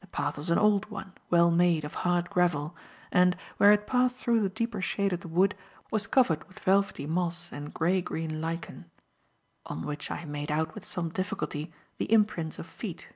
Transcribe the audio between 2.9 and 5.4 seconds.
and, where it passed through the deeper shade of the